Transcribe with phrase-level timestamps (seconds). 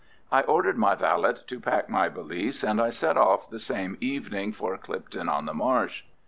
[0.31, 4.51] I ordered my valet to pack my valise, and I set off the same evening
[4.51, 6.05] for Clipton on the Marsh.